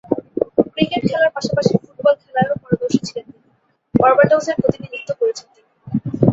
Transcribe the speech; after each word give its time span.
Cricket 0.73 1.01
খেলার 1.09 1.31
পাশাপাশি 1.35 1.73
football 1.77 2.15
খেলায়ও 2.21 2.55
পারদর্শী 2.63 2.99
ছিলেন 3.07 3.25
তিনি। 3.27 3.49
বার্বাডোসের 3.95 4.55
প্রতিনিধিত্ব 4.61 5.09
করেছেন 5.19 5.47
তিনি। 5.53 5.69